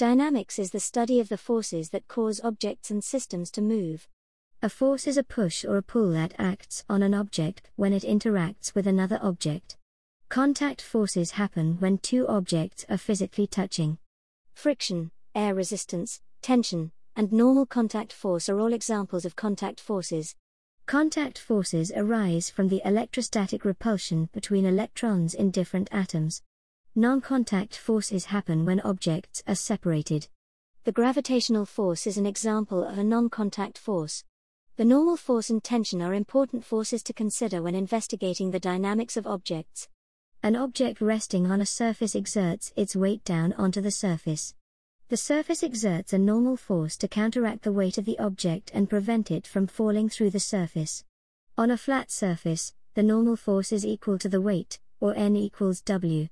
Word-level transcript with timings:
Dynamics 0.00 0.58
is 0.58 0.70
the 0.70 0.80
study 0.80 1.20
of 1.20 1.28
the 1.28 1.36
forces 1.36 1.90
that 1.90 2.08
cause 2.08 2.40
objects 2.42 2.90
and 2.90 3.04
systems 3.04 3.50
to 3.50 3.60
move. 3.60 4.08
A 4.62 4.70
force 4.70 5.06
is 5.06 5.18
a 5.18 5.22
push 5.22 5.62
or 5.62 5.76
a 5.76 5.82
pull 5.82 6.12
that 6.12 6.32
acts 6.38 6.84
on 6.88 7.02
an 7.02 7.12
object 7.12 7.70
when 7.76 7.92
it 7.92 8.02
interacts 8.02 8.74
with 8.74 8.86
another 8.86 9.18
object. 9.20 9.76
Contact 10.30 10.80
forces 10.80 11.32
happen 11.32 11.76
when 11.80 11.98
two 11.98 12.26
objects 12.28 12.86
are 12.88 12.96
physically 12.96 13.46
touching. 13.46 13.98
Friction, 14.54 15.10
air 15.34 15.54
resistance, 15.54 16.22
tension, 16.40 16.92
and 17.14 17.30
normal 17.30 17.66
contact 17.66 18.10
force 18.10 18.48
are 18.48 18.58
all 18.58 18.72
examples 18.72 19.26
of 19.26 19.36
contact 19.36 19.78
forces. 19.78 20.34
Contact 20.86 21.38
forces 21.38 21.92
arise 21.94 22.48
from 22.48 22.68
the 22.68 22.80
electrostatic 22.86 23.66
repulsion 23.66 24.30
between 24.32 24.64
electrons 24.64 25.34
in 25.34 25.50
different 25.50 25.90
atoms. 25.92 26.40
Non 26.96 27.20
contact 27.20 27.76
forces 27.76 28.24
happen 28.24 28.64
when 28.64 28.80
objects 28.80 29.44
are 29.46 29.54
separated. 29.54 30.26
The 30.82 30.90
gravitational 30.90 31.64
force 31.64 32.04
is 32.04 32.18
an 32.18 32.26
example 32.26 32.82
of 32.82 32.98
a 32.98 33.04
non 33.04 33.30
contact 33.30 33.78
force. 33.78 34.24
The 34.74 34.84
normal 34.84 35.16
force 35.16 35.50
and 35.50 35.62
tension 35.62 36.02
are 36.02 36.14
important 36.14 36.64
forces 36.64 37.04
to 37.04 37.12
consider 37.12 37.62
when 37.62 37.76
investigating 37.76 38.50
the 38.50 38.58
dynamics 38.58 39.16
of 39.16 39.24
objects. 39.24 39.88
An 40.42 40.56
object 40.56 41.00
resting 41.00 41.48
on 41.48 41.60
a 41.60 41.66
surface 41.66 42.16
exerts 42.16 42.72
its 42.74 42.96
weight 42.96 43.22
down 43.22 43.52
onto 43.52 43.80
the 43.80 43.92
surface. 43.92 44.56
The 45.10 45.16
surface 45.16 45.62
exerts 45.62 46.12
a 46.12 46.18
normal 46.18 46.56
force 46.56 46.96
to 46.96 47.06
counteract 47.06 47.62
the 47.62 47.72
weight 47.72 47.98
of 47.98 48.04
the 48.04 48.18
object 48.18 48.72
and 48.74 48.90
prevent 48.90 49.30
it 49.30 49.46
from 49.46 49.68
falling 49.68 50.08
through 50.08 50.30
the 50.30 50.40
surface. 50.40 51.04
On 51.56 51.70
a 51.70 51.76
flat 51.76 52.10
surface, 52.10 52.74
the 52.94 53.04
normal 53.04 53.36
force 53.36 53.70
is 53.70 53.86
equal 53.86 54.18
to 54.18 54.28
the 54.28 54.40
weight, 54.40 54.80
or 54.98 55.14
n 55.14 55.36
equals 55.36 55.80
w. 55.82 56.26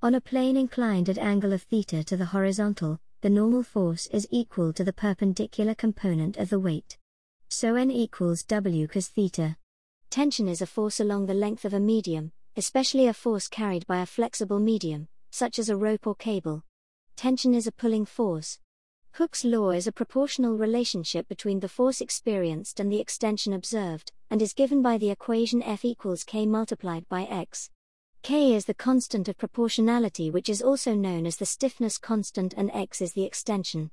On 0.00 0.14
a 0.14 0.20
plane 0.20 0.56
inclined 0.56 1.08
at 1.08 1.18
angle 1.18 1.52
of 1.52 1.62
theta 1.62 2.04
to 2.04 2.16
the 2.16 2.26
horizontal, 2.26 3.00
the 3.20 3.28
normal 3.28 3.64
force 3.64 4.06
is 4.12 4.28
equal 4.30 4.72
to 4.74 4.84
the 4.84 4.92
perpendicular 4.92 5.74
component 5.74 6.36
of 6.36 6.50
the 6.50 6.60
weight. 6.60 6.96
So 7.48 7.74
n 7.74 7.90
equals 7.90 8.44
w 8.44 8.86
cos 8.86 9.08
theta. 9.08 9.56
Tension 10.08 10.46
is 10.46 10.62
a 10.62 10.66
force 10.66 11.00
along 11.00 11.26
the 11.26 11.34
length 11.34 11.64
of 11.64 11.74
a 11.74 11.80
medium, 11.80 12.30
especially 12.54 13.08
a 13.08 13.12
force 13.12 13.48
carried 13.48 13.88
by 13.88 14.00
a 14.00 14.06
flexible 14.06 14.60
medium, 14.60 15.08
such 15.30 15.58
as 15.58 15.68
a 15.68 15.76
rope 15.76 16.06
or 16.06 16.14
cable. 16.14 16.62
Tension 17.16 17.52
is 17.52 17.66
a 17.66 17.72
pulling 17.72 18.04
force. 18.04 18.60
Hooke's 19.14 19.44
law 19.44 19.70
is 19.70 19.88
a 19.88 19.92
proportional 19.92 20.56
relationship 20.56 21.26
between 21.26 21.58
the 21.58 21.68
force 21.68 22.00
experienced 22.00 22.78
and 22.78 22.92
the 22.92 23.00
extension 23.00 23.52
observed, 23.52 24.12
and 24.30 24.40
is 24.40 24.52
given 24.52 24.80
by 24.80 24.96
the 24.96 25.10
equation 25.10 25.60
F 25.60 25.84
equals 25.84 26.22
k 26.22 26.46
multiplied 26.46 27.08
by 27.08 27.24
x. 27.24 27.70
K 28.22 28.54
is 28.54 28.64
the 28.64 28.74
constant 28.74 29.28
of 29.28 29.38
proportionality, 29.38 30.30
which 30.30 30.48
is 30.48 30.60
also 30.60 30.94
known 30.94 31.24
as 31.26 31.36
the 31.36 31.46
stiffness 31.46 31.98
constant, 31.98 32.52
and 32.56 32.70
x 32.74 33.00
is 33.00 33.12
the 33.12 33.24
extension. 33.24 33.90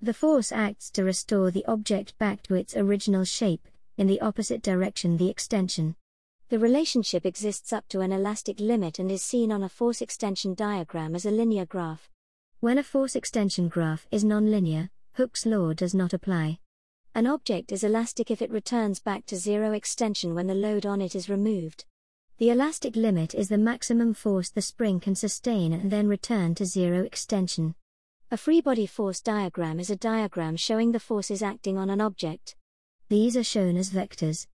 The 0.00 0.14
force 0.14 0.52
acts 0.52 0.90
to 0.92 1.04
restore 1.04 1.50
the 1.50 1.64
object 1.66 2.16
back 2.18 2.42
to 2.42 2.54
its 2.54 2.76
original 2.76 3.24
shape, 3.24 3.66
in 3.96 4.06
the 4.06 4.20
opposite 4.20 4.62
direction 4.62 5.16
the 5.16 5.28
extension. 5.28 5.96
The 6.48 6.58
relationship 6.58 7.24
exists 7.24 7.72
up 7.72 7.88
to 7.88 8.00
an 8.00 8.12
elastic 8.12 8.60
limit 8.60 8.98
and 8.98 9.10
is 9.10 9.22
seen 9.22 9.50
on 9.50 9.62
a 9.62 9.68
force 9.68 10.02
extension 10.02 10.54
diagram 10.54 11.14
as 11.14 11.24
a 11.24 11.30
linear 11.30 11.64
graph. 11.64 12.10
When 12.60 12.78
a 12.78 12.82
force 12.82 13.16
extension 13.16 13.68
graph 13.68 14.06
is 14.10 14.22
nonlinear, 14.22 14.90
Hooke's 15.14 15.46
law 15.46 15.72
does 15.72 15.94
not 15.94 16.12
apply. 16.12 16.58
An 17.14 17.26
object 17.26 17.72
is 17.72 17.84
elastic 17.84 18.30
if 18.30 18.42
it 18.42 18.50
returns 18.50 19.00
back 19.00 19.26
to 19.26 19.36
zero 19.36 19.72
extension 19.72 20.34
when 20.34 20.46
the 20.46 20.54
load 20.54 20.84
on 20.86 21.00
it 21.00 21.14
is 21.14 21.28
removed. 21.28 21.84
The 22.42 22.50
elastic 22.50 22.96
limit 22.96 23.36
is 23.36 23.48
the 23.48 23.56
maximum 23.56 24.14
force 24.14 24.50
the 24.50 24.62
spring 24.62 24.98
can 24.98 25.14
sustain 25.14 25.72
and 25.72 25.92
then 25.92 26.08
return 26.08 26.56
to 26.56 26.64
zero 26.64 27.04
extension. 27.04 27.76
A 28.32 28.36
free 28.36 28.60
body 28.60 28.84
force 28.84 29.20
diagram 29.20 29.78
is 29.78 29.90
a 29.90 29.96
diagram 29.96 30.56
showing 30.56 30.90
the 30.90 30.98
forces 30.98 31.40
acting 31.40 31.78
on 31.78 31.88
an 31.88 32.00
object. 32.00 32.56
These 33.08 33.36
are 33.36 33.44
shown 33.44 33.76
as 33.76 33.90
vectors. 33.90 34.48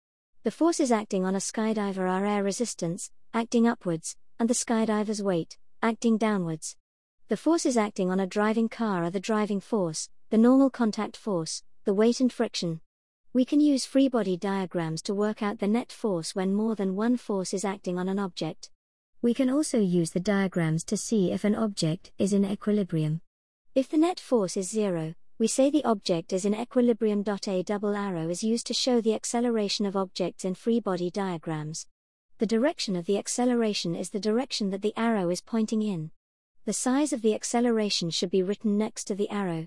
The 0.45 0.51
forces 0.51 0.91
acting 0.91 1.27
on 1.27 1.35
a 1.35 1.41
skydiver 1.41 2.09
are 2.09 2.25
air 2.25 2.43
resistance, 2.43 3.11
acting 3.34 3.69
upwards, 3.69 4.17
and 4.41 4.49
the 4.49 4.55
skydiver's 4.55 5.23
weight, 5.23 5.59
acting 5.83 6.17
downwards. 6.17 6.77
The 7.28 7.37
forces 7.37 7.77
acting 7.77 8.11
on 8.11 8.19
a 8.19 8.27
driving 8.27 8.71
car 8.71 9.05
are 9.05 9.11
the 9.11 9.21
driving 9.21 9.61
force, 9.61 10.09
the 10.31 10.39
normal 10.39 10.71
contact 10.71 11.19
force, 11.19 11.62
the 11.84 11.93
weight 11.93 12.19
and 12.21 12.33
friction. 12.33 12.81
We 13.34 13.45
can 13.45 13.59
use 13.59 13.84
free 13.84 14.09
body 14.09 14.37
diagrams 14.37 15.03
to 15.03 15.12
work 15.12 15.43
out 15.43 15.59
the 15.59 15.67
net 15.67 15.91
force 15.91 16.37
when 16.37 16.55
more 16.55 16.77
than 16.77 16.95
one 16.95 17.17
force 17.17 17.53
is 17.53 17.65
acting 17.65 17.99
on 17.99 18.09
an 18.09 18.17
object. 18.17 18.71
We 19.22 19.34
can 19.34 19.50
also 19.50 19.81
use 19.81 20.12
the 20.12 20.21
diagrams 20.21 20.84
to 20.84 20.97
see 20.97 21.33
if 21.33 21.43
an 21.43 21.56
object 21.56 22.12
is 22.17 22.33
in 22.33 22.44
equilibrium. 22.44 23.23
If 23.75 23.89
the 23.89 23.99
net 23.99 24.21
force 24.21 24.56
is 24.56 24.71
zero, 24.71 25.15
we 25.37 25.49
say 25.49 25.69
the 25.69 25.83
object 25.83 26.33
is 26.33 26.44
in 26.44 26.55
equilibrium. 26.55 27.25
A 27.49 27.62
double 27.65 27.97
arrow 27.97 28.28
is 28.28 28.44
used 28.44 28.69
to 28.69 28.73
show 28.73 29.00
the 29.00 29.15
acceleration 29.15 29.84
of 29.84 29.97
objects 29.97 30.44
in 30.44 30.55
free 30.55 30.78
body 30.78 31.11
diagrams. 31.11 31.89
The 32.39 32.47
direction 32.47 32.94
of 32.94 33.06
the 33.06 33.19
acceleration 33.19 33.97
is 33.97 34.11
the 34.11 34.21
direction 34.21 34.71
that 34.71 34.83
the 34.83 34.94
arrow 34.97 35.28
is 35.28 35.41
pointing 35.41 35.83
in. 35.83 36.12
The 36.67 36.73
size 36.73 37.12
of 37.12 37.23
the 37.23 37.34
acceleration 37.34 38.11
should 38.11 38.31
be 38.31 38.44
written 38.44 38.78
next 38.78 39.06
to 39.09 39.17
the 39.17 39.28
arrow. 39.28 39.67